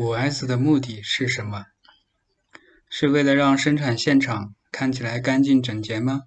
[0.00, 1.64] 五 S 的目的是什么？
[2.88, 6.22] 是为了让生产现场看起来干净整洁吗？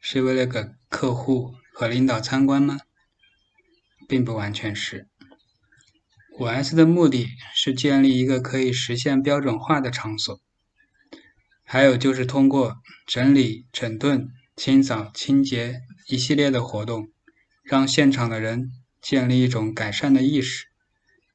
[0.00, 2.78] 是为了给客户和领导参观吗？
[4.08, 5.08] 并不完全是。
[6.38, 10.40] 五 S 的目的是建立一个可以实现标准化的场所，
[11.62, 17.10] 还有就是通过整理、整顿、清扫、清洁一系列的活动，
[17.62, 18.72] 让现场的人
[19.02, 20.64] 建立一种改善的意识，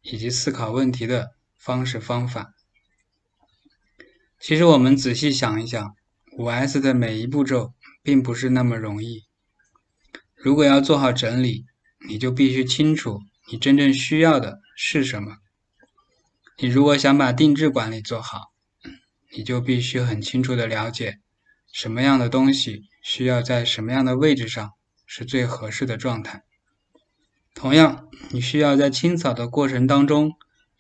[0.02, 1.35] 以及思考问题的。
[1.66, 2.54] 方式方法，
[4.40, 5.96] 其实我们仔细想一想，
[6.38, 9.24] 五 S 的每一步骤并不是那么容易。
[10.36, 11.66] 如果要做好整理，
[12.08, 13.20] 你就必须清楚
[13.52, 15.38] 你真正需要的是什么。
[16.60, 18.52] 你如果想把定制管理做好，
[19.36, 21.18] 你就必须很清楚的了解
[21.74, 24.70] 什么样的东西需要在什么样的位置上
[25.08, 26.44] 是最合适的状态。
[27.56, 30.34] 同样，你需要在清扫的过程当中。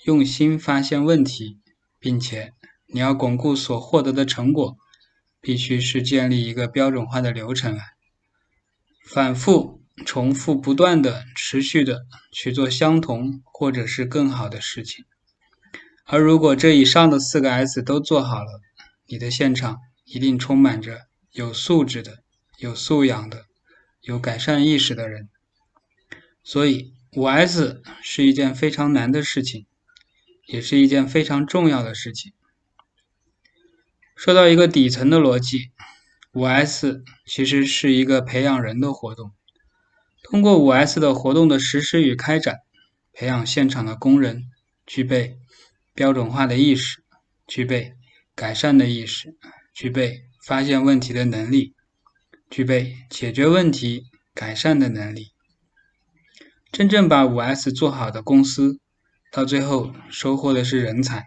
[0.04, 1.59] 用心发现问题，
[1.99, 2.53] 并且
[2.88, 4.78] 你要巩固所获得的成果，
[5.42, 7.83] 必须是建立一个标准化的流程来，
[9.08, 15.06] 反复、重复、不断的、持续的去做相同或者是更好的事情。
[16.06, 18.62] 而如果这以上的四个 S 都做好了，
[19.08, 22.19] 你的现场一定充满着有素质的、
[22.59, 23.45] 有素养的、
[24.02, 25.30] 有改善意识的人。
[26.44, 29.66] 所以，五 S 是一件非常难的事情。
[30.45, 32.33] 也是一件非常重要的事情。
[34.15, 35.71] 说到一个底层的逻辑，
[36.33, 39.31] 五 S 其实是一个培养人的活动。
[40.23, 42.59] 通过五 S 的活动的实施与开展，
[43.11, 44.45] 培养现场的工人
[44.85, 45.38] 具备
[45.93, 47.03] 标准化的意识，
[47.45, 47.93] 具备
[48.33, 49.35] 改善的意识，
[49.73, 51.75] 具备发现问题的能力，
[52.49, 55.33] 具备解决问题、改善的能力。
[56.71, 58.79] 真正把五 S 做好的公司。
[59.36, 61.25] 到最后收获的是人才，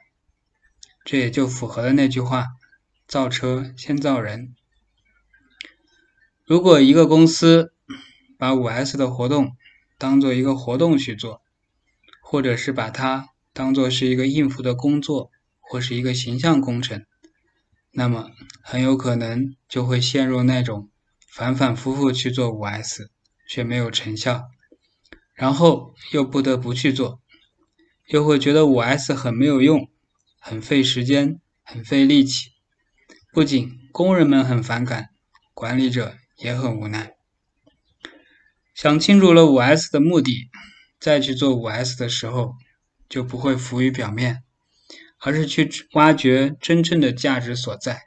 [1.04, 2.46] 这也就符合了那句话：
[3.06, 4.54] 造车先造人。
[6.46, 7.74] 如果一个公司
[8.38, 9.58] 把五 S 的活动
[9.98, 11.42] 当做一个活动去做，
[12.22, 15.30] 或者是把它当做是一个应付的工作，
[15.60, 17.04] 或是一个形象工程，
[17.90, 18.30] 那么
[18.62, 20.88] 很有可能就会陷入那种
[21.30, 23.10] 反反复复去做五 S
[23.46, 24.44] 却没有成效，
[25.34, 27.20] 然后又不得不去做。
[28.08, 29.90] 又会觉得五 S 很没有用，
[30.38, 32.52] 很费时间，很费力气。
[33.34, 35.10] 不仅工人们很反感，
[35.52, 37.12] 管理者也很无奈。
[38.74, 40.48] 想清楚了五 S 的目的，
[40.98, 42.54] 再去做五 S 的时候，
[43.10, 44.42] 就不会浮于表面，
[45.20, 48.04] 而是去挖掘真正的价值所在，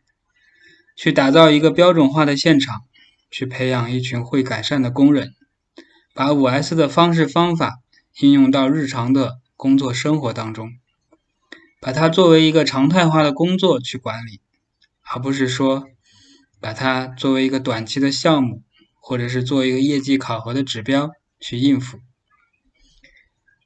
[0.97, 2.81] 去打造一个标准化的现场，
[3.29, 5.35] 去培养一群会改善的工人，
[6.16, 7.75] 把五 S 的方式方法
[8.19, 9.41] 应用到日常的。
[9.61, 10.72] 工作生活当中，
[11.79, 14.41] 把它作为一个常态化的工作去管理，
[15.03, 15.88] 而不是说
[16.59, 18.63] 把它作为一个短期的项目，
[19.00, 22.00] 或者是做一个业绩考核的指标去应付。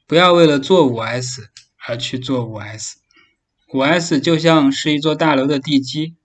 [0.05, 1.47] 不要为了做五 S
[1.87, 2.97] 而去做五 S，
[3.73, 6.17] 五 S 就像是一座大楼的地基，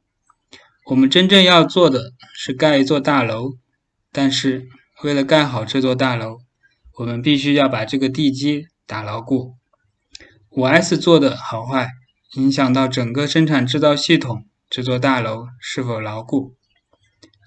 [0.87, 3.53] 我们真正要做的是盖一座大楼，
[4.11, 4.67] 但是
[5.05, 6.39] 为了盖好这座大楼，
[6.99, 9.60] 我们必须要把这个地基打牢固。
[10.51, 11.91] 五 S 做的好坏，
[12.35, 16.57] 影响到整个生产制造系统这座大楼是否牢固。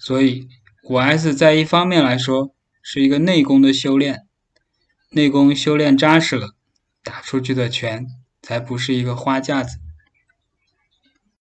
[0.00, 0.48] 所以，
[0.88, 4.26] 五 S 在一方面来说是一个内功的修炼，
[5.10, 6.54] 内功修炼扎实了，
[7.02, 8.06] 打出去的拳
[8.40, 9.76] 才不是一个花架子。